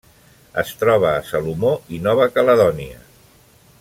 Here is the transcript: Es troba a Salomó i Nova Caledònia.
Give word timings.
Es 0.61 0.71
troba 0.83 1.11
a 1.17 1.21
Salomó 1.27 1.73
i 1.97 2.01
Nova 2.09 2.29
Caledònia. 2.39 2.99